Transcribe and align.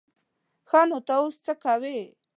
ښه 0.69 0.81
نو 0.89 0.97
ته 1.07 1.13
اوس 1.19 1.35
څه 1.45 1.53
کوې؟ 1.63 1.99